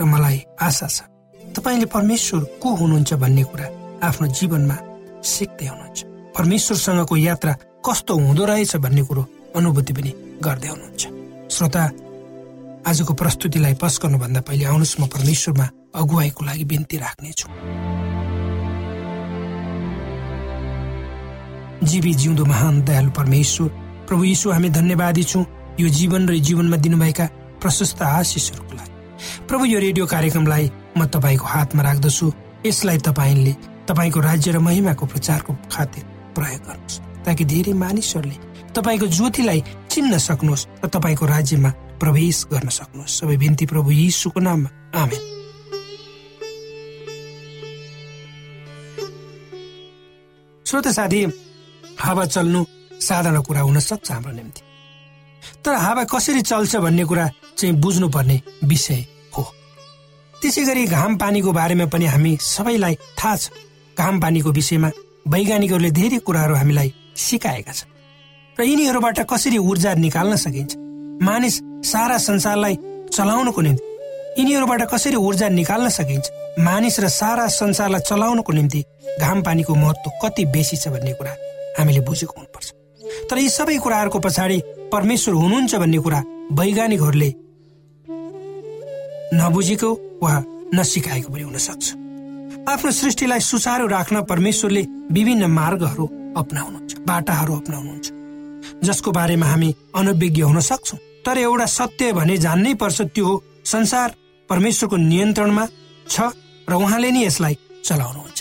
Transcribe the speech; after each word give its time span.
र 0.00 0.04
मलाई 0.04 0.38
आशा 0.60 0.88
छ 0.88 0.98
तपाईँले 1.56 1.86
परमेश्वर 1.92 2.40
को 2.62 2.68
हुनुहुन्छ 2.74 3.10
भन्ने 3.20 3.44
कुरा 3.44 3.66
आफ्नो 4.08 4.26
जीवनमा 4.38 4.76
सिक्दै 5.20 5.66
हुनुहुन्छ। 5.66 5.98
परमेश्वरसँगको 6.36 7.16
यात्रा 7.16 7.52
कस्तो 7.84 8.14
हुँदो 8.16 8.44
रहेछ 8.48 8.76
भन्ने 8.76 9.02
कुरो 9.04 9.22
अनुभूति 9.56 9.92
पनि 9.92 10.10
गर्दै 10.40 10.68
हुनुहुन्छ। 10.68 11.02
श्रोता 11.52 11.82
आजको 12.88 13.12
प्रस्तुतिलाई 13.12 13.74
पस्कनुभन्दा 13.76 14.40
पहिले 14.40 14.64
आउनुहोस् 14.64 15.00
म 15.00 15.02
परमेश्वरमा 15.12 15.66
अगुवाईको 16.00 16.40
लागि 16.48 16.64
बिन्ती 16.64 16.96
राख्नेछु। 16.96 17.46
जीवी 21.84 22.12
जिउँदो 22.14 22.44
महान 22.44 22.74
दयालु 22.88 23.10
परमेश्वर 23.10 23.68
प्रभु 24.08 24.24
यीशु 24.24 24.50
हामी 24.50 24.68
धन्यवादी 24.70 25.24
छौँ। 25.24 25.44
यो 25.80 25.88
जीवन 25.88 26.28
र 26.28 26.38
जीवनमा 26.38 26.76
दिनुभएका 26.76 27.26
प्रशस्त 27.60 28.02
आशिषहरूको 28.02 28.74
लागि। 28.76 28.89
प्रभु 29.50 29.64
यो 29.66 29.78
रेडियो 29.80 30.06
कार्यक्रमलाई 30.06 30.70
म 30.94 31.06
तपाईँको 31.10 31.44
हातमा 31.44 31.82
राख्दछु। 31.82 32.26
यसलाई 32.66 32.98
तपाईँले 33.02 33.52
तपाईँको 33.82 34.20
राज्य 34.22 34.50
र 34.54 34.58
महिमाको 34.62 35.06
प्रचारको 35.10 35.52
खातिर 35.66 36.04
प्रयोग 36.38 36.62
गर्नुहोस् 36.70 36.98
ताकि 37.26 37.44
धेरै 37.50 37.72
मानिसहरूले 37.74 38.36
तपाईँको 38.70 39.06
ज्योतिलाई 39.10 39.60
चिन्न 39.90 40.18
सक्नुहोस् 40.22 40.66
र 40.84 40.88
तपाईँको 40.94 41.26
राज्यमा 41.26 41.70
प्रवेश 41.98 42.46
गर्न 42.46 42.68
सक्नुहोस्। 42.70 43.18
सबै 43.18 43.36
बिन्ती 43.42 43.66
प्रभु 43.66 43.90
यीशुको 43.90 44.40
नाममा। 44.40 44.70
आमेन। 44.94 45.22
श्रोत 50.66 50.88
साथी 50.94 51.20
हावा 51.98 52.24
चल्नु 52.24 52.60
साधारण 53.02 53.42
कुरा 53.42 53.60
हुन 53.66 53.78
सक्छ 53.82 54.10
हाम्रो 54.10 54.32
निम्ति। 54.32 54.62
तर 55.58 55.74
हावा 55.74 56.04
कसरी 56.06 56.42
चल्छ 56.42 56.76
भन्ने 56.86 57.04
कुरा 57.04 57.26
चाहिँ 57.58 57.74
बुझ्नुपर्ने 57.74 58.42
विषय 58.64 59.18
त्यसै 60.40 60.62
गरी 60.64 60.84
घाम 60.86 61.16
पानीको 61.16 61.52
बारेमा 61.52 61.86
पनि 61.92 62.06
हामी 62.06 62.32
सबैलाई 62.40 62.94
थाहा 63.18 63.36
छ। 63.36 63.50
घाम 63.96 64.20
पानीको 64.20 64.50
विषयमा 64.50 64.90
वैज्ञानिकहरूले 65.28 65.90
धेरै 65.90 66.18
कुराहरू 66.26 66.54
हामीलाई 66.54 66.88
सिकाएका 67.16 67.72
छन्। 67.72 67.88
र 68.56 68.62
यिनीहरूबाट 68.64 69.18
कसरी 69.28 69.58
ऊर्जा 69.60 69.94
निकाल्न 69.94 70.36
सकिन्छ? 70.36 70.76
मानिस 71.22 71.56
सारा 71.84 72.16
संसारलाई 72.18 72.74
चलाउनको 73.12 73.60
निम्ति 73.60 73.84
यिनीहरूबाट 74.38 74.82
कसरी 74.92 75.16
ऊर्जा 75.16 75.48
निकाल्न 75.48 75.88
सकिन्छ? 75.88 76.26
मानिस 76.58 77.00
र 77.00 77.08
सारा 77.08 77.46
संसारलाई 77.46 78.00
चलाउनको 78.00 78.52
निम्ति 78.52 78.84
घाम 79.20 79.42
पानीको 79.42 79.74
महत्व 79.74 80.10
कति 80.22 80.44
बेसी 80.54 80.76
छ 80.76 80.88
भन्ने 80.88 81.12
कुरा 81.14 81.32
हामीले 81.78 82.00
बुझेको 82.00 82.34
हुनुपर्छ। 82.36 82.68
तर 83.30 83.38
यी 83.38 83.48
सबै 83.48 83.78
कुराहरूको 83.78 84.18
पछाडि 84.18 84.58
परमेश्वर 84.92 85.34
हुनुहुन्छ 85.34 85.74
भन्ने 85.74 85.98
कुरा 85.98 86.20
वैज्ञानिकहरूले 86.52 87.30
नबुझेको 89.34 89.90
वा 90.22 90.32
नसिकाएको 90.74 91.28
पनि 91.32 91.42
हुन 91.42 91.58
सक्छ। 91.58 91.86
आफ्नो 92.68 92.90
सृष्टिलाई 92.92 93.40
सुचारू 93.40 93.86
राख्न 93.88 94.22
परमेश्वरले 94.30 94.82
विभिन्न 95.12 95.44
मार्गहरू 95.50 96.06
अप्नाउनुहुन्छ 96.36 96.98
बाटाहरू 97.08 97.52
अप्नाउनुहुन्छ। 97.56 98.08
जसको 98.86 99.10
बारेमा 99.12 99.46
हामी 99.46 99.74
अनभिज्ञ 99.96 100.42
हुन 100.42 100.60
सक्छौँ 100.60 100.98
तर 101.26 101.38
एउटा 101.38 101.66
सत्य 101.68 102.12
भने 102.12 102.36
जान्नै 102.38 102.74
पर्छ 102.74 103.00
त्यो 103.14 103.24
हो 103.26 103.42
संसार 103.64 104.14
परमेश्वरको 104.48 104.96
नियन्त्रणमा 104.96 105.64
छ 106.08 106.20
र 106.68 106.72
उहाँले 106.74 107.10
नै 107.10 107.24
यसलाई 107.24 107.54
चलाउनुहुन्छ। 107.84 108.38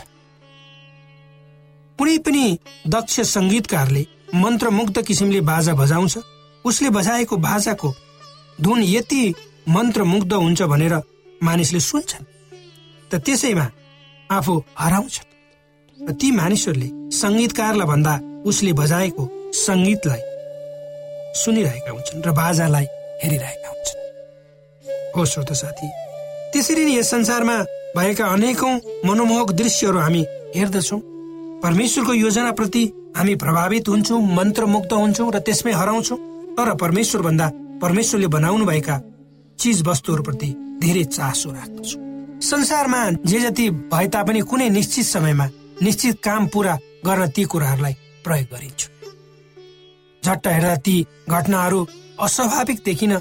कुनै 1.99 2.17
पनि 2.25 2.43
दक्ष 2.87 3.19
सङ्गीतकारले 3.27 4.03
मन्त्रमुग्ध 4.35 5.01
किसिमले 5.07 5.41
बाजा 5.41 5.73
बजाउँछ 5.73 6.17
उसले 6.65 6.89
बजाएको 6.89 7.35
बाजाको 7.37 7.89
धुन 8.61 8.79
यति 8.83 9.23
मन्त्रमुग्ध 9.67 10.33
हुन्छ 10.33 10.61
भनेर 10.71 10.95
मानिसले 11.43 11.79
सुन्छन् 11.79 12.25
त 13.11 13.15
त्यसैमा 13.25 13.65
आफू 14.29 14.53
हराउँछन्। 14.79 15.27
ती 16.19 16.27
मानिसहरूले 16.31 16.89
सङ्गीतकारलाई 17.11 17.87
भन्दा 17.87 18.13
उसले 18.49 18.71
बजाएको 18.73 19.23
सङ्गीतलाई 19.65 20.21
सुनिरहेका 21.41 21.91
हुन्छन् 21.91 22.23
र 22.25 22.29
बाजालाई 22.31 22.85
हेरिरहेका 23.23 23.67
हुन्छन्। 23.69 23.99
हो 25.15 25.25
श्रोत 25.25 25.51
साथी 25.61 25.87
त्यसरी 26.51 26.83
नै 26.85 26.93
यस 26.97 27.09
संसारमा 27.09 27.57
भएका 27.97 28.25
अनेकौं 28.35 28.73
मनोमोहक 29.07 29.49
दृश्यहरू 29.51 29.99
हामी 29.99 30.23
हेर्दछौँ। 30.55 31.01
परमेश्वरको 31.63 32.13
योजनाप्रति 32.13 32.83
हामी 33.17 33.35
प्रभावित 33.35 33.87
हुन्छौँ 33.87 34.21
मन्त्रमुक्त 34.37 34.91
हुन्छौँ 34.93 35.31
र 35.33 35.39
त्यसमै 35.39 35.71
हराउँछौँ। 35.71 36.19
तर 36.55 36.75
परमेश्वर 36.75 37.21
भन्दा 37.21 37.47
परमेश्वरले 37.81 38.27
बनाउनु 38.27 38.65
भएका 38.65 38.95
चिज 39.59 39.81
वस्तुहरूप्रति 39.87 40.49
धेरै 40.81 41.03
चासो 41.05 41.51
राख्दछौँ। 41.51 42.01
संसारमा 42.41 43.01
जे 43.25 43.39
जति 43.39 43.69
भए 43.91 44.07
तापनि 44.07 44.41
कुनै 44.41 44.69
निश्चित 44.69 45.05
समयमा 45.05 45.45
निश्चित 45.81 46.21
काम 46.23 46.47
पूरा 46.47 46.77
गर्न 47.05 47.27
ती 47.35 47.43
कुराहरूलाई 47.43 47.93
प्रयोग 48.25 48.47
गरिन्छ। 48.53 48.81
झट्ट 50.23 50.47
हेर्दा 50.47 50.75
ती 50.85 50.95
घटनाहरू 51.29 51.79
अस्वाभाविक 52.19 52.81
देखिन 52.85 53.17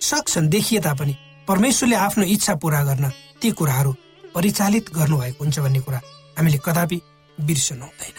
सक्छन् 0.00 0.48
देखिए 0.48 0.80
तापनि 0.80 1.14
परमेश्वरले 1.48 1.96
आफ्नो 1.96 2.24
इच्छा 2.24 2.54
पूरा 2.62 2.82
गर्न 2.84 3.10
ती 3.40 3.50
कुराहरू 3.50 3.92
परिचालित 4.34 4.90
गर्नुभएको 4.94 5.44
हुन्छ 5.44 5.58
भन्ने 5.58 5.80
कुरा 5.80 6.00
हामीले 6.36 6.58
कदापि 6.64 7.00
बिर्सनु 7.38 7.84
हुँदैन। 7.84 8.16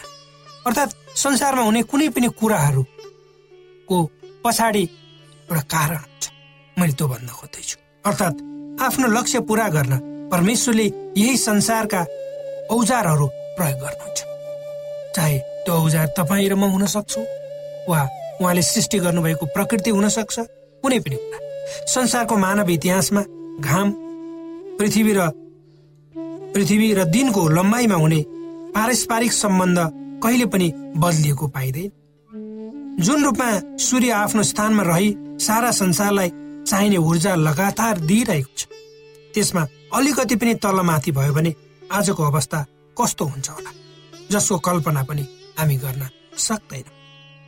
अर्थात् 0.66 0.96
संसारमा 1.16 1.62
हुने 1.62 1.82
कुनै 1.90 2.08
पनि 2.08 2.28
कुराहरूको 2.40 3.98
पछाडि 4.44 4.82
एउटा 4.82 5.62
कारण 5.74 5.96
हुन्छ 5.96 6.24
मैले 6.76 6.92
त्यो 6.92 7.06
भन्न 7.08 7.28
खोज्दैछु। 7.28 7.76
अर्थात् 8.04 8.42
आफ्नो 8.80 9.08
लक्ष्य 9.08 9.40
पूरा 9.40 9.68
गर्न 9.68 9.98
परमेश्वरले 10.32 10.84
यही 11.16 11.36
संसारका 11.36 12.00
औजारहरू 12.70 13.26
प्रयोग 13.56 13.80
गर्नुहुन्छ। 13.80 14.20
चाहे 15.16 15.38
त्यो 15.38 15.74
औजार 15.74 16.06
तपाईँ 16.16 16.48
र 16.48 16.54
म 16.54 16.64
हुन 16.72 16.86
सक्छौँ 16.86 17.24
वा 17.88 18.00
उहाँले 18.40 18.62
सृष्टि 18.62 18.98
गर्नुभएको 18.98 19.46
प्रकृति 19.46 19.90
हुन 19.90 20.08
सक्छ 20.08 20.38
कुनै 20.82 20.98
पनि 20.98 21.16
कुरा। 21.16 21.38
संसारको 21.86 22.36
मानव 22.36 22.70
इतिहासमा 22.70 23.22
घाम 23.60 23.88
पृथ्वी 24.78 25.12
र 25.12 25.30
पृथ्वी 26.54 26.92
र 26.94 27.04
दिनको 27.04 27.48
लम्बाइमा 27.48 27.94
हुने 27.94 28.20
पारस्परिक 28.74 29.32
सम्बन्ध 29.32 29.78
कहिले 30.22 30.46
पनि 30.46 30.72
बदलिएको 30.96 31.46
पाइँदैन। 31.48 31.90
जुन 33.00 33.24
रूपमा 33.24 33.48
सूर्य 33.78 34.10
आफ्नो 34.12 34.42
स्थानमा 34.42 34.82
रही 34.82 35.16
सारा 35.40 35.70
संसारलाई 35.70 36.30
चाहिने 36.66 36.96
ऊर्जा 36.96 37.34
लगातार 37.36 37.98
दिइरहेको 38.00 38.56
छ। 38.56 38.66
त्यसमा 39.34 39.62
अलिकति 39.94 40.36
पनि 40.36 40.54
तलमाथि 40.54 41.12
भयो 41.12 41.32
भने 41.32 41.54
आजको 41.92 42.22
अवस्था 42.22 42.64
कस्तो 42.96 43.24
हुन्छ 43.24 43.48
होला 43.50 43.70
जसको 44.30 44.58
कल्पना 44.58 45.02
पनि 45.02 45.24
हामी 45.58 45.76
गर्न 45.76 46.02
सक्दैन। 46.38 46.84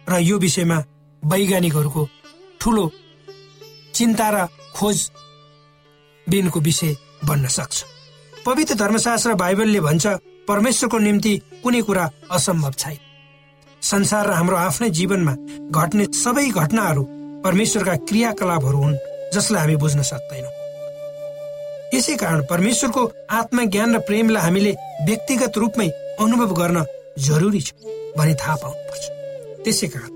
र 0.06 0.18
यो 0.20 0.38
विषयमा 0.38 0.78
वैज्ञानिकहरूको 1.22 2.08
ठुलो 2.60 2.84
चिन्ता 3.94 4.28
र 4.30 4.46
खोज 4.76 4.98
बिनको 6.26 6.60
विषय 6.60 6.96
बन्न 7.24 7.48
सक्छ। 7.48 7.84
पवित्र 8.46 8.74
धर्मशास्त्र 8.74 9.34
बाइबलले 9.34 9.80
भन्छ 9.80 10.06
परमेश्वरको 10.48 10.98
निम्ति 10.98 11.32
कुनै 11.62 11.80
कुरा 11.82 12.10
असम्भव 12.30 12.72
छैन। 12.78 12.98
संसार 13.82 14.26
र 14.26 14.32
हाम्रो 14.32 14.56
आफ्नै 14.56 14.90
जीवनमा 14.90 15.34
घट्ने 15.70 16.04
सबै 16.14 16.48
घटनाहरू 16.50 17.02
परमेश्वरका 17.44 17.94
क्रियाकलापहरू 18.08 18.78
हुन् 18.78 18.96
जसलाई 19.34 19.60
हामी 19.60 19.76
बुझ्न 19.76 20.02
सक्दैनौँ। 20.02 20.52
यसै 21.94 22.14
कारण 22.16 22.40
परमेश्वरको 22.50 23.02
आत्मज्ञान 23.30 23.94
र 23.94 23.98
प्रेमलाई 24.08 24.42
हामीले 24.42 24.72
व्यक्तिगत 25.06 25.58
रूपमै 25.58 25.88
अनुभव 26.20 26.50
गर्न 26.54 26.84
जरुरी 27.18 27.60
छ 27.60 27.68
भनी 28.16 28.34
थाहा 28.34 28.56
पाउनुपर्छ। 28.62 29.04
त्यसै 29.64 29.86
कारण 29.86 30.10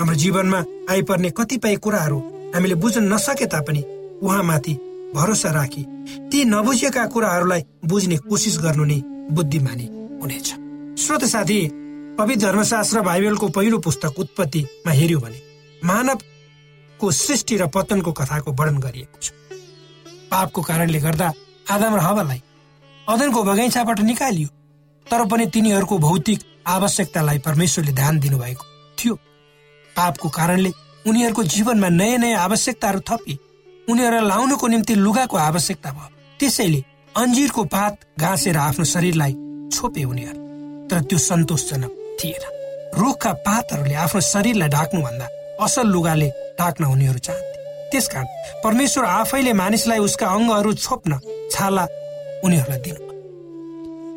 हाम्रो 0.00 0.16
जीवनमा 0.16 0.60
आइपर्ने 0.90 1.30
कतिपय 1.30 1.76
कुराहरू 1.84 2.18
हामीले 2.54 2.74
बुझ्न 2.74 3.02
नसके 3.12 3.46
तापनि 3.46 3.82
उहाँमाथि 4.22 4.74
भरोसा 5.14 5.50
राखी 5.50 5.82
ती 6.30 6.44
नबुझेका 6.44 7.04
कुराहरूलाई 7.06 7.62
बुझ्ने 7.84 8.16
कोसिस 8.30 8.56
गर्नु 8.64 8.84
नै 8.84 8.98
बुद्धिमानी 9.34 9.86
हुनेछ। 10.22 10.48
श्रोत 11.02 11.24
साथी 11.24 11.60
पवित्र 12.18 12.46
धर्मशास्त्र 12.46 13.00
बाइबलको 13.00 13.48
पहिलो 13.48 13.78
पुस्तक 13.78 14.18
उत्पत्तिमा 14.18 14.92
हेऱ्यो 14.92 15.18
भने 15.18 15.38
मानवको 17.02 17.10
सृष्टि 17.12 17.56
र 17.58 17.66
पतनको 17.66 18.12
कथाको 18.12 18.52
वर्णन 18.52 18.78
गरिएको 18.78 19.18
छ। 19.18 19.30
पापको 20.30 20.62
कारणले 20.62 21.00
गर्दा 21.00 21.28
आदम 21.66 21.94
र 21.94 22.00
हवालाई 22.00 22.40
अदनको 23.08 23.42
बगैँचाबाट 23.42 24.00
निकालियो 24.00 24.48
तर 25.06 25.26
पनि 25.26 25.46
तिनीहरूको 25.50 25.98
भौतिक 25.98 26.40
आवश्यकतालाई 26.66 27.38
परमेश्वरले 27.42 27.92
ध्यान 27.92 28.18
दिनुभएको 28.20 28.64
थियो। 28.98 29.14
पापको 29.96 30.28
कारणले 30.30 30.70
उनीहरूको 31.06 31.42
जीवनमा 31.44 31.88
नयाँ 31.90 32.18
नयाँ 32.18 32.40
आवश्यकताहरू 32.40 33.00
थपे 33.02 33.34
उनीहरूलाई 33.88 34.28
लाउनुको 34.28 34.66
निम्ति 34.68 34.94
लुगाको 34.94 35.36
आवश्यकता 35.38 35.90
भयो। 35.90 36.08
त्यसैले 36.40 36.80
अन्जिरको 37.14 37.62
पात 37.66 37.94
घाँसेर 38.18 38.56
आफ्नो 38.58 38.84
शरीरलाई 38.86 39.32
छोपे 39.74 40.04
उनीहरू 40.04 40.40
तर 40.88 41.00
त्यो 41.02 41.18
सन्तोषजनक 41.18 41.90
थिएन। 42.18 42.44
रुखका 42.94 43.32
पातहरूले 43.42 43.94
आफ्नो 44.06 44.20
शरीरलाई 44.22 44.68
ढाक्नुभन्दा 44.68 45.26
असल 45.64 45.86
लुगाले 45.86 46.28
ढाक्न 46.62 46.84
उनीहरू 46.94 47.18
चाहन्थे। 47.18 47.90
त्यसकारण 47.90 48.26
परमेश्वर 48.64 49.04
आफैले 49.04 49.52
मानिसलाई 49.52 49.98
उसका 49.98 50.26
अङ्गहरू 50.26 50.72
छोप्न 50.78 51.18
छाला 51.50 51.84
उनीहरूलाई 52.44 52.80
दिनु। 52.84 53.00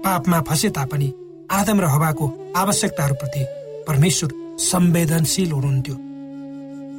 पापमा 0.06 0.40
फसे 0.48 0.70
तापनि 0.78 1.08
आदम 1.52 1.78
र 1.82 1.86
हवाको 1.86 2.26
आवश्यकताहरूप्रति 2.56 3.42
परमेश्वर 3.88 4.30
संवेदनशील 4.62 5.52
हुनुहुन्थ्यो। 5.52 5.96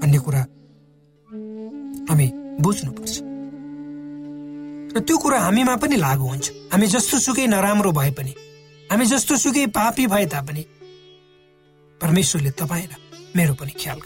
भन्ने 0.00 0.18
कुरा 0.18 0.42
हामी 2.08 2.26
बुझ्नुपर्छ। 2.62 3.14
र 4.94 5.00
त्यो 5.06 5.16
कुरा 5.22 5.38
हामीमा 5.40 5.74
पनि 5.82 5.96
लागु 5.96 6.26
हुन्छ। 6.26 6.46
हामी 6.72 6.86
जस्तो 6.86 7.16
सुकै 7.26 7.46
नराम्रो 7.46 7.90
भए 7.92 8.10
पनि 8.18 8.32
हामी 8.90 9.04
जस्तो 9.06 9.36
सुकै 9.36 9.66
पापी 9.78 10.06
भए 10.06 10.26
तापनि 10.34 10.62
परमेश्वरले 12.00 12.50
तपाईँ 12.50 12.86
र 12.90 12.94
मेरो 13.36 13.54
पनि 13.54 13.72
ख्याल 13.80 13.98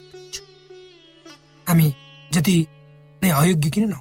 हामी 1.70 1.88
जति 2.32 2.56
नै 3.22 3.30
अयोग्य 3.30 3.70
किन 3.70 3.84
न 3.88 3.94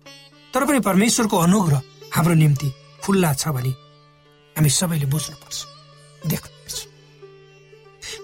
तर 0.53 0.65
पनि 0.65 0.79
परमेश्वरको 0.89 1.37
अनुग्रह 1.37 1.81
हाम्रो 2.15 2.33
निम्ति 2.35 2.67
खुल्ला 3.03 3.33
छ 3.33 3.47
भने 3.55 3.71
हामी 4.55 4.69
सबैले 4.69 5.05
बुझ्नुपर्छ 5.13 5.57
देख्नुपर्छ। 6.27 6.77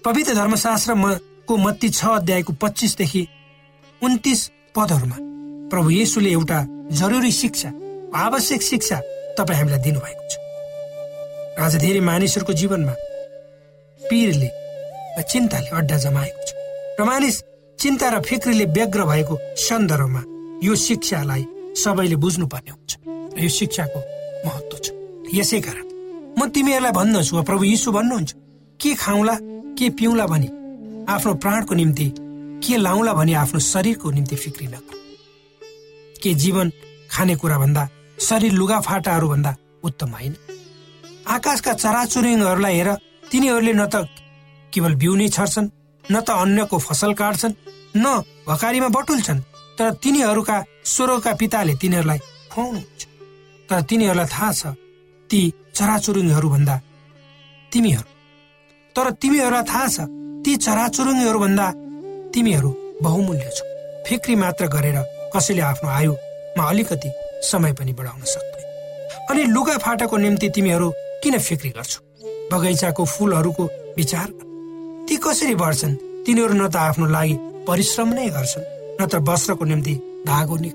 पवित्र 0.05 0.33
धर्मशास्त्रको 0.35 1.53
मत्ती 1.57 1.89
छ 1.89 2.05
अध्यायको 2.19 2.53
पच्चिसदेखि 2.61 3.23
उन्तिस 4.01 4.41
पदहरूमा 4.75 5.17
प्रभु 5.71 5.89
येसुले 5.89 6.29
एउटा 6.31 6.59
जरुरी 6.99 7.31
शिक्षा 7.31 7.69
आवश्यक 8.25 8.61
शिक्षा 8.61 8.97
तपाईँ 9.37 9.57
हामीलाई 9.59 9.81
दिनुभएको 9.85 10.23
छ। 10.29 10.33
आज 11.63 11.75
धेरै 11.83 12.01
मानिसहरूको 12.09 12.53
जीवनमा 12.61 12.93
पीरले 14.01 14.49
चिन्ताले 15.31 15.69
अड्डा 15.79 15.97
जमाएको 16.05 16.41
छ। 16.47 16.49
र 16.99 17.03
मानिस 17.03 17.35
चिन्ता 17.79 18.09
र 18.09 18.21
फिक्रीले 18.21 18.65
व्यग्र 18.75 19.03
भएको 19.05 19.35
सन्दर्भमा 19.59 20.21
यो 20.63 20.75
शिक्षालाई 20.75 21.43
सबैले 21.75 22.15
बुझ्नुपर्ने 22.23 22.71
हुन्छ 22.71 22.91
यो 23.43 23.49
शिक्षाको 23.49 23.99
महत्व 24.45 24.77
छ। 24.83 24.87
यसै 25.33 25.59
कारण 25.65 25.85
म 26.39 26.49
तिमीहरूलाई 26.55 26.91
भन्दछु 26.91 27.35
वा 27.35 27.41
प्रभु 27.49 27.63
यीशु 27.63 27.91
भन्नुहुन्छ 27.91 28.31
के 28.79 28.93
खाउँला 28.95 29.35
के 29.77 29.89
पिउँला 29.97 30.25
भनी 30.31 30.49
आफ्नो 31.13 31.33
प्राणको 31.43 31.73
निम्ति 31.75 32.07
के 32.63 32.77
लाउला 32.77 33.13
भनी 33.13 33.33
आफ्नो 33.43 33.59
शरीरको 33.59 34.11
निम्ति 34.11 34.35
फिक्री 34.35 34.67
नगर। 34.67 34.95
के 36.23 36.33
जीवन 36.33 36.71
खाने 37.11 37.35
कुरा 37.35 37.57
भन्दा 37.59 37.83
शरीर 38.19 38.51
लुगाफाटाहरू 38.51 39.27
भन्दा 39.29 39.55
उत्तम 39.83 40.09
होइन? 40.17 40.33
आकाशका 41.27 41.73
चराचुरुङहरूलाई 41.73 42.75
हेर 42.75 42.89
तिनीहरूले 43.31 43.73
न 43.73 43.85
त 43.85 44.07
केवल 44.73 44.95
बिउ 44.95 45.15
नै 45.15 45.27
छर्छन् 45.29 45.67
न 46.11 46.15
त 46.21 46.29
अन्यको 46.43 46.77
फसल 46.77 47.13
काट्छन् 47.13 47.53
न 47.97 48.05
भकारीमा 48.47 48.89
बटुल्छन् 48.89 49.41
तर 49.77 49.91
तिनीहरूका 50.03 50.57
स्वरका 50.85 51.31
पिताले 51.33 51.73
तिनीहरूलाई 51.81 52.19
खुवाउनुहुन्छ। 52.51 53.01
तर 53.69 53.81
तिनीहरूलाई 53.89 54.27
थाहा 54.31 54.51
छ 54.51 54.63
ती 55.29 55.39
चराचुरुङहरू 55.75 56.49
भन्दा 56.49 56.75
तिमीहरू। 57.71 58.09
तर 58.95 59.11
तिमीहरूलाई 59.21 59.63
थाहा 59.63 59.87
छ 59.87 59.97
ती 60.45 60.51
चराचुरुङहरू 60.65 61.39
भन्दा 61.39 61.67
तिमीहरू 62.33 62.69
बहुमूल्य 63.01 63.49
छौ। 63.55 63.65
फिक्री 64.07 64.35
मात्र 64.35 64.67
गरेर 64.67 64.97
कसैले 65.33 65.61
आफ्नो 65.61 65.89
आयुमा 65.89 66.63
अलिकति 66.69 67.09
समय 67.49 67.73
पनि 67.73 67.93
बढाउन 67.93 68.21
सक्दैन। 68.23 68.63
अनि 69.29 69.43
लुगा 69.51 69.77
फाटाको 69.77 70.17
निम्ति 70.17 70.49
तिमीहरू 70.55 70.87
किन 71.23 71.37
फिक्री 71.39 71.69
गर्छौ? 71.69 71.99
बगैँचाको 72.51 73.05
फुलहरूको 73.05 73.63
विचार 73.97 74.27
ती 75.07 75.15
कसरी 75.23 75.55
बढ्छन्? 75.55 75.93
तिनीहरू 76.25 76.53
न 76.53 76.63
त 76.73 76.75
आफ्नो 76.87 77.05
लागि 77.15 77.35
परिश्रम 77.67 78.09
नै 78.17 78.27
गर्छन् 78.35 78.69
न 78.99 79.01
त 79.11 79.13
वस्त्रको 79.27 79.65
निम्ति 79.71 79.93
धागो 80.27 80.55
नै 80.63 80.71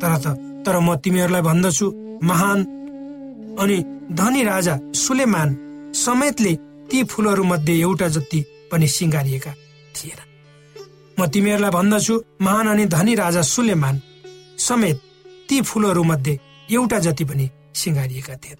तर 0.00 0.12
त 0.24 0.26
तर 0.64 0.76
म 0.86 0.88
तिमीहरूलाई 1.04 1.42
भन्दछु 1.48 1.86
महान 2.28 2.58
अनि 3.62 3.76
धनी 4.20 4.42
राजा 4.44 4.74
सुलेमान 4.96 5.48
समेतले 5.94 6.52
ती 6.90 6.98
फुलहरू 7.10 7.44
मध्ये 7.44 7.74
एउटा 7.80 8.08
जति 8.14 8.40
पनि 8.70 8.86
सिँगारिएका 8.96 9.52
थिएन। 9.96 10.20
म 11.18 11.26
तिमीहरूलाई 11.32 11.70
भन्दछु 11.70 12.14
महान 12.40 12.66
अनि 12.68 12.84
धनी 12.96 13.14
राजा 13.14 13.42
सुलेमान 13.54 14.00
समेत 14.58 14.96
ती 15.48 15.60
फुलहरू 15.68 16.02
मध्ये 16.04 16.38
एउटा 16.68 16.98
जति 17.06 17.24
पनि 17.24 17.48
सिँगारिएका 17.80 18.34
थिए 18.42 18.56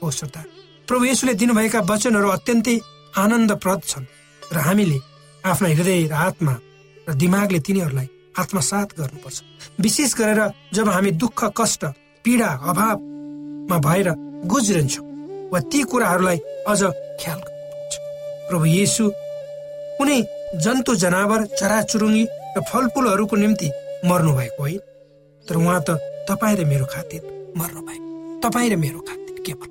हो 0.00 0.10
श्रोता 0.10 0.42
प्रभु 0.88 1.04
यसुले 1.04 1.34
दिनुभएका 1.40 1.80
वचनहरू 1.90 2.28
अत्यन्तै 2.36 2.76
आनन्दप्रद 3.16 3.80
छन् 3.90 4.06
र 4.52 4.56
हामीले 4.66 4.98
आफ्ना 5.44 5.68
हृदय 5.68 6.06
र 6.08 6.14
आत्मा 6.28 6.54
र 7.06 7.14
दिमागले 7.14 7.60
तिनीहरूलाई 7.66 8.08
आत्मसात 8.38 8.88
गर्नुपर्छ। 8.98 9.38
विशेष 9.80 10.14
गरेर 10.14 10.40
जब 10.74 10.88
हामी 10.88 11.10
दुःख 11.22 11.40
कष्ट 11.58 11.84
पीडा 12.24 12.48
अभावमा 12.70 13.76
भएर 13.86 14.08
गुज्रन्छौँ 14.46 15.06
वा 15.52 15.58
ती 15.70 15.82
कुराहरूलाई 15.90 16.38
अझ 16.68 16.80
ख्याल 17.20 17.38
गर्नुपर्छ। 17.46 17.94
प्रभु 18.48 18.64
येसु 18.78 19.04
कुनै 19.98 20.20
जन्तु 20.64 20.94
जनावर 21.02 21.40
चराचुरुङ्गी 21.58 22.24
र 22.56 22.58
फलफुलहरूको 22.70 23.36
निम्ति 23.36 23.68
मर्नु 24.04 24.32
भएको 24.38 24.62
होइन। 24.62 24.80
तर 25.44 25.56
उहाँ 25.56 25.80
त 25.82 25.98
तपाईँ 26.28 26.56
र 26.56 26.64
मेरो 26.64 26.86
खातिर 26.86 27.22
मर्नु 27.56 27.80
भएको 27.88 28.06
तपाईँ 28.44 28.70
र 28.70 28.76
मेरो 28.76 29.00
खातिर 29.08 29.36
केवल 29.46 29.68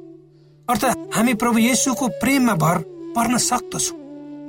अर्थात् 0.68 1.16
हामी 1.16 1.34
प्रभु 1.42 1.58
येसुको 1.60 2.08
प्रेममा 2.22 2.56
भर 2.64 2.78
पर्न 3.18 3.38
सक्दछौँ। 3.42 3.98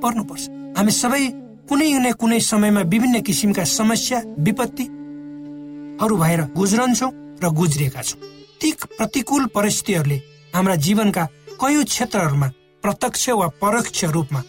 पर्नुपर्छ। 0.01 0.43
हामी 0.77 0.91
सबै 0.93 1.23
कुनै 1.69 1.89
न 1.97 2.11
कुनै 2.21 2.39
समयमा 2.39 2.81
विभिन्न 2.93 3.21
किसिमका 3.25 3.63
समस्या 3.65 4.19
विपत्तिहरू 4.45 6.15
भएर 6.17 6.41
गुज्रन्छौँ 6.53 7.11
र 7.43 7.49
गुज्रिएका 7.49 8.01
छौँ। 8.01 8.21
ती 8.61 8.69
प्रतिकूल 8.97 9.45
परिस्थितिहरूले 9.55 10.17
हाम्रा 10.53 10.75
जीवनका 10.85 11.23
कयौँ 11.61 11.83
क्षेत्रहरूमा 11.83 12.47
प्रत्यक्ष 12.83 13.29
वा 13.29 13.47
परोक्ष 13.61 14.03
रूपमा 14.15 14.41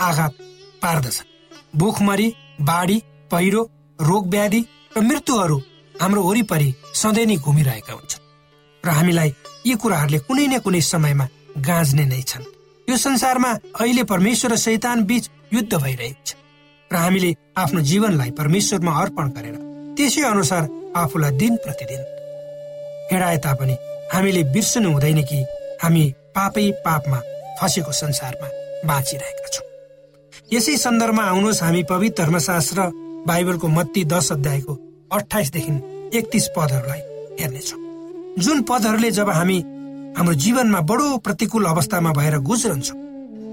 आघात 0.00 0.32
पार्दछ। 0.82 1.16
भुखमरी 1.76 2.28
बाढी 2.60 2.98
पहिरो 3.30 3.62
रोग 3.98 4.28
व्याधि 4.28 4.60
र 4.96 5.00
मृत्युहरू 5.00 5.58
हाम्रो 6.00 6.22
वरिपरि 6.22 6.74
सधैँ 6.94 7.26
नै 7.26 7.36
घुमिरहेका 7.36 7.92
हुन्छन्। 7.92 8.24
र 8.84 8.88
हामीलाई 8.88 9.30
यी 9.66 9.74
कुराहरूले 9.74 10.18
कुनै 10.26 10.46
न 10.46 10.58
कुनै 10.64 10.80
समयमा 10.82 11.26
गाँज्ने 11.58 12.04
नै 12.04 12.22
छन्। 12.22 12.57
यो 12.88 12.96
संसारमा 12.96 13.50
अहिले 13.80 14.02
परमेश्वर 14.08 14.52
र 14.52 14.56
शैतान 14.56 15.04
बीच 15.04 15.28
युद्ध 15.52 15.74
भइरहेको 15.74 16.24
छ 16.24 16.34
र 16.90 16.96
हामीले 16.96 17.34
आफ्नो 17.56 17.80
जीवनलाई 17.84 18.30
परमेश्वरमा 18.32 18.92
अर्पण 19.00 19.28
गरेर 19.36 19.56
त्यसै 19.96 20.22
अनुसार 20.24 20.68
आफूलाई 20.96 21.32
दिन 21.36 21.56
प्रतिदिन। 21.64 22.02
हिँडाए 23.12 23.36
तापनि 23.44 23.76
हामीले 24.12 24.42
बिर्सनु 24.54 24.92
हुँदैन 24.92 25.20
कि 25.22 25.38
हामी 25.82 26.04
पापै 26.36 26.70
पापमा 26.84 27.20
फसेको 27.60 27.92
संसारमा 27.92 28.48
बाँचिरहेका 28.88 29.48
छौँ। 29.52 29.66
यसै 30.52 30.76
सन्दर्भमा 30.76 31.22
आउनुहोस् 31.22 31.62
हामी 31.62 31.82
पवित्र 31.92 32.24
धर्मशास्त्र 32.24 32.80
बाइबलको 33.28 33.68
मत्ती 33.68 34.04
दश 34.04 34.32
अध्यायको 34.32 34.74
अठाइसदेखि 35.12 35.72
एकतिस 36.18 36.48
पदहरूलाई 36.56 37.02
हेर्नेछौँ। 37.40 37.80
जुन 38.38 38.62
पदहरूले 38.62 39.10
जब 39.10 39.30
हामी 39.30 39.58
हाम्रो 40.18 40.34
जीवनमा 40.34 40.80
बडो 40.82 41.16
प्रतिकूल 41.22 41.64
अवस्थामा 41.64 42.10
भएर 42.12 42.36
गुज्रन्छौँ। 42.42 42.96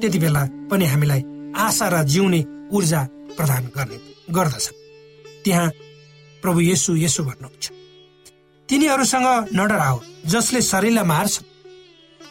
त्यति 0.01 0.19
बेला 0.19 0.41
पनि 0.65 0.85
हामीलाई 0.85 1.21
आशा 1.53 1.87
र 1.93 2.01
जिउने 2.09 2.39
ऊर्जा 2.73 3.01
प्रदान 3.37 3.63
गर्ने 3.75 3.97
गर्दछ। 4.33 4.65
त्यहाँ 5.45 5.69
प्रभु 6.43 6.59
येसु 6.61 6.95
यसो 6.97 7.23
भन्नुहुन्छ। 7.23 7.65
तिनीहरूसँग 8.69 9.27
नडराओ 9.53 9.99
जसले 10.25 10.61
शरीरलाई 10.61 11.05
मार्छ 11.05 11.35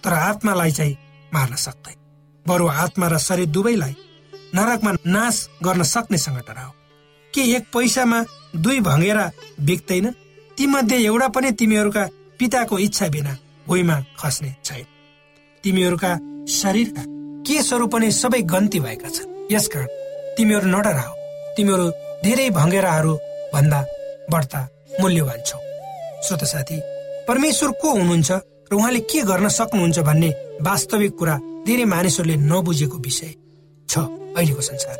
तर 0.02 0.12
आत्मालाई 0.12 0.72
चाहिँ 0.72 0.96
मार्न 1.34 1.54
सक्दैन 1.54 1.96
बरु 2.46 2.66
आत्मा 2.66 3.06
र 3.08 3.18
शरीर 3.18 3.46
दुवैलाई 3.54 3.94
नरकमा 4.50 4.92
नाश 5.06 5.36
गर्न 5.62 5.82
सक्नेसँग 5.94 6.38
डराओ। 6.42 6.70
के 7.34 7.42
एक 7.54 7.70
पैसामा 7.70 8.24
दुई 8.56 8.80
भँगेरा 8.82 9.30
बिक्दैन 9.62 10.10
तीमध्ये 10.58 10.98
एउटा 11.04 11.28
पनि 11.28 11.50
तिमीहरूका 11.54 12.04
पिताको 12.38 12.78
इच्छा 12.78 13.08
बिना 13.14 13.36
भुइँमा 13.68 13.96
खस्ने 14.18 14.54
छैन। 14.64 14.84
तिमीहरूका 15.64 16.12
शरीरका 16.52 17.02
केसहरू 17.46 17.86
पनि 17.86 18.10
सबै 18.12 18.40
गन्ती 18.52 18.80
भएका 18.80 19.08
छन्। 19.08 19.30
यसकारण 19.52 19.88
तिमीहरू 20.36 20.66
नडराओ 20.68 21.12
तिमीहरू 21.56 21.86
धेरै 22.24 22.48
भँगेराहरू 22.50 23.14
भन्दा 23.54 23.80
बढ्ता 24.32 24.60
मूल्यवान 25.00 25.40
छौ। 25.46 25.58
श्रोत 26.24 26.44
साथी 26.44 26.80
परमेश्वर 27.28 27.70
को 27.80 27.90
हुनुहुन्छ 27.92 28.30
र 28.70 28.74
उहाँले 28.76 29.00
के 29.10 29.22
गर्न 29.22 29.48
सक्नुहुन्छ 29.48 29.98
भन्ने 30.08 30.30
वास्तविक 30.60 31.12
कुरा 31.18 31.36
धेरै 31.66 31.84
मानिसहरूले 31.84 32.36
नबुझेको 32.36 32.98
विषय 32.98 33.32
छ 33.88 33.94
अहिलेको 34.36 34.60
संसार। 34.60 34.96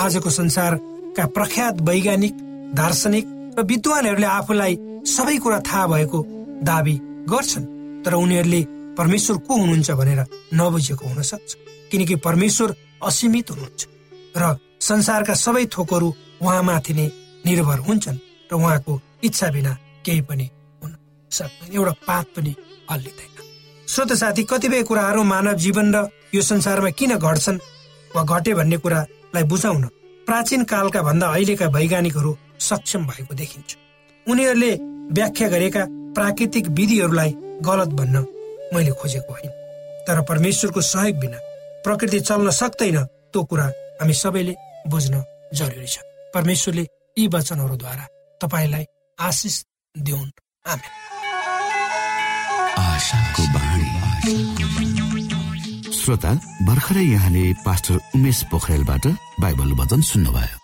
आजको 0.00 0.30
संसारका 0.30 1.26
प्रख्यात 1.36 1.74
वैज्ञानिक 1.88 2.34
दार्शनिक 2.74 3.26
र 3.58 3.62
विद्वानहरूले 3.62 4.26
आफूलाई 4.26 4.74
सबै 5.06 5.36
कुरा 5.38 5.58
थाहा 5.66 5.86
भएको 5.86 6.18
दावी 6.62 6.96
गर्छन्। 7.30 7.73
तर 8.04 8.14
उनीहरूले 8.14 8.60
परमेश्वर 8.98 9.36
को 9.36 9.54
हुनुहुन्छ 9.54 9.90
भनेर 9.90 10.20
नबुझेको 10.54 11.06
हुन 11.06 11.22
सक्छ। 11.22 11.50
किनकि 11.90 12.14
परमेश्वर 12.16 12.74
असीमित 13.02 13.50
हुनुहुन्छ 13.50 13.82
र 14.36 14.56
संसारका 14.80 15.34
सबै 15.34 15.64
थोकहरू 15.66 16.08
उहाँमाथि 16.42 16.94
नै 16.94 17.06
निर्भर 17.46 17.78
हुन्छन् 17.78 18.18
र 18.50 18.54
उहाँको 18.54 19.00
इच्छा 19.24 19.48
बिना 19.50 19.72
केही 20.04 20.20
पनि 20.20 20.46
हुन 20.82 20.92
सक्दैन। 21.30 21.74
एउटा 21.74 21.92
पात 22.06 22.26
पनि 22.36 22.54
हल्लिँदैन। 22.90 23.32
श्रोत 23.88 24.12
साथी 24.12 24.42
कतिपय 24.42 24.82
कुराहरू 24.82 25.22
मानव 25.22 25.54
जीवन 25.54 25.94
र 25.94 26.08
यो 26.34 26.42
संसारमा 26.42 26.90
किन 26.90 27.14
घट्छन् 27.16 27.58
वा 28.10 28.22
घटे 28.24 28.54
भन्ने 28.54 28.76
कुरालाई 28.76 29.44
बुझाउन 29.44 29.84
प्राचीन 30.26 30.64
कालका 30.64 31.02
भन्दा 31.02 31.26
अहिलेका 31.26 31.66
वैज्ञानिकहरू 31.68 32.36
सक्षम 32.60 33.06
भएको 33.06 33.34
देखिन्छ। 33.34 33.70
उनीहरूले 34.26 34.72
व्याख्या 35.14 35.48
गरेका 35.48 35.82
प्राकृतिक 36.16 36.68
विधिहरूलाई 36.68 37.30
गलत 37.66 37.88
भन्न 37.98 38.16
मैले 38.74 38.92
खोजेको 39.00 39.32
होइन। 39.32 39.50
तर 40.06 40.20
परमेश्वरको 40.28 40.80
सहयोग 40.82 41.16
बिना 41.18 41.38
प्रकृति 41.84 42.20
चल्न 42.20 42.50
सक्दैन 42.50 42.98
त्यो 43.04 43.44
कुरा 43.44 43.66
हामी 44.00 44.14
सबैले 44.14 44.54
बुझ्न 44.88 45.24
जरुरी 45.54 45.86
छ। 45.86 45.98
परमेश्वरले 46.34 46.84
यी 47.18 47.26
वचनहरूद्वारा 47.28 48.06
तपाईँलाई 48.40 48.84
आशिष 49.18 49.56
दिउन्। 49.94 50.30
श्रोता 55.94 56.32
भर्खरै 56.62 57.04
यहाँले 57.04 57.44
पास्टर 57.64 57.94
उमेश 58.14 58.42
पोखरेलबाट 58.50 59.06
बाइबल 59.40 59.72
वचन 59.80 60.00
सुन्नुभयो। 60.02 60.63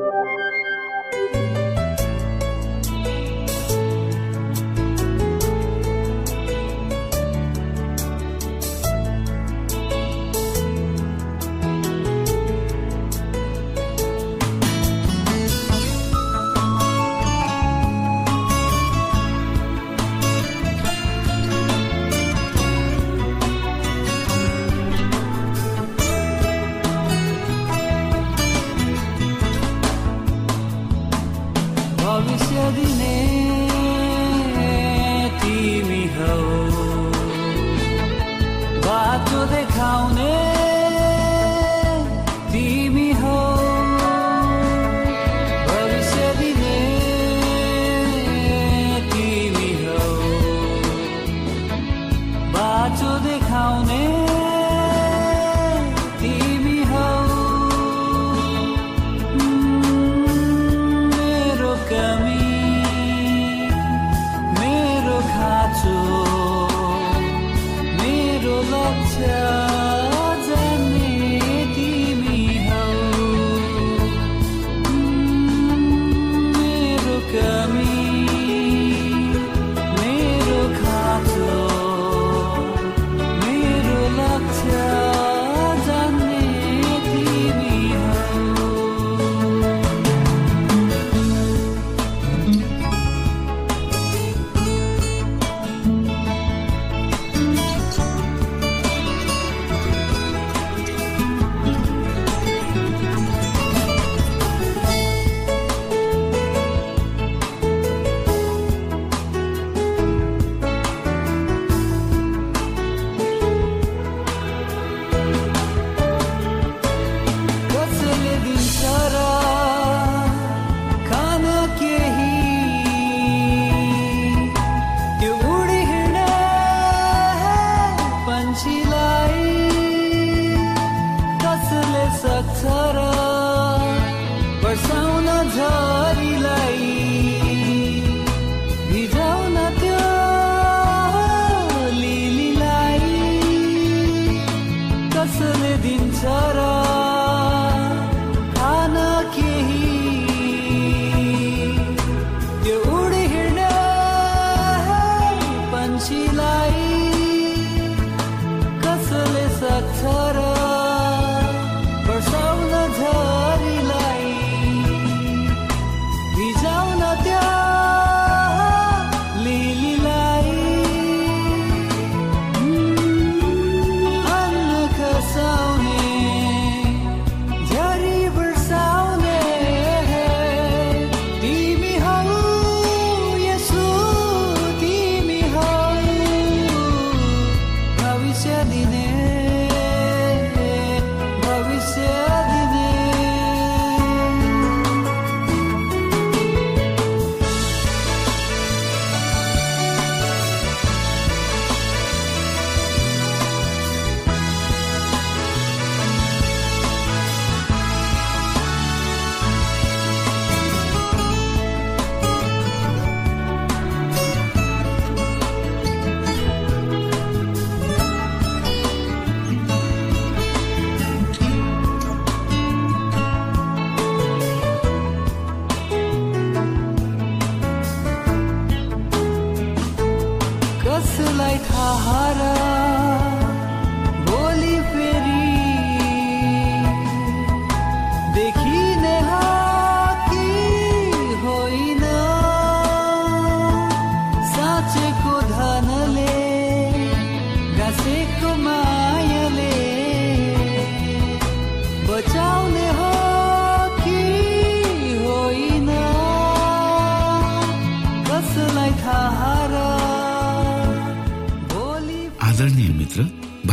Maurício 32.21 32.71
Dinei. 32.73 33.20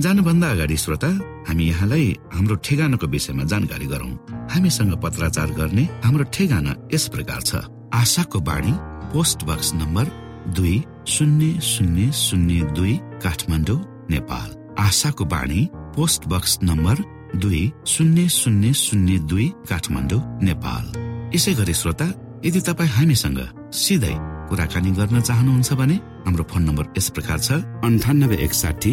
जानुभन्दा 0.00 0.48
अगाडि 0.50 0.76
श्रोता 0.76 1.08
हामी 1.48 1.64
यहाँलाई 1.66 2.06
हाम्रो 2.32 2.54
ठेगानाको 2.64 3.06
विषयमा 3.06 3.44
जानकारी 3.52 3.86
गरौं। 3.92 4.12
हामीसँग 4.52 4.92
पत्राचार 5.02 5.50
गर्ने 5.56 5.84
हाम्रो 6.04 6.24
ठेगाना 6.34 6.72
यस 6.94 7.08
प्रकार 7.14 7.40
छ। 7.40 7.64
आशाको 7.96 8.40
बाणी 8.48 8.72
पोस्ट 9.12 9.44
बक्स 9.48 9.72
नम्बर 9.80 10.04
दुई 10.56 10.76
शून्य 11.08 11.48
शून्य 11.62 12.12
शून्य 12.12 12.60
दुई 12.76 12.94
काठमाडौँ 13.24 13.80
नेपाल। 14.12 14.48
आशाको 14.84 15.24
बाणी 15.24 15.60
पोस्ट 15.96 16.28
बक्स 16.28 16.58
नम्बर 16.62 16.96
दुई 17.40 17.64
शून्य 17.86 18.28
शून्य 18.28 18.72
शून्य 18.76 19.18
दुई 19.32 19.48
काठमाडौँ 19.70 20.20
नेपाल। 20.44 20.84
यसै 21.34 21.52
गरी 21.56 21.74
श्रोता 21.74 22.12
यदि 22.44 22.60
तपाईँ 22.68 22.90
हामीसँग 23.00 23.40
सिधै 23.72 24.14
कुराकानी 24.48 24.90
गर्न 24.98 25.20
चाहनुहुन्छ 25.20 25.72
भने 25.80 25.96
हाम्रो 26.26 26.44
फोन 26.50 26.62
नम्बर 26.68 26.84
यस 26.98 27.08
प्रकार 27.16 27.38
छ। 27.40 27.52
अन्ठानब्बे 27.86 28.36
एकसाठी 28.44 28.92